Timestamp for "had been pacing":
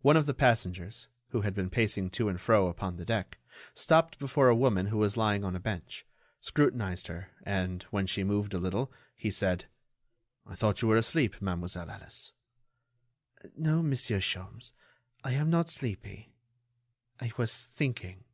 1.42-2.08